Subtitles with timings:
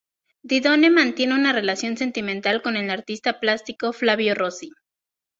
[0.41, 4.71] Didone mantiene una relación sentimental con el artista plástico Flavio Rossi.